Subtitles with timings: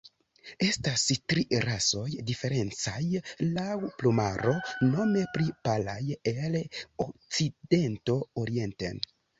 [0.67, 1.03] Estas
[1.33, 3.03] tri rasoj diferencaj
[3.59, 3.69] laŭ
[4.01, 4.57] plumaro,
[4.97, 6.03] nome pli palaj
[6.37, 6.61] el
[7.09, 9.05] okcidento orienten.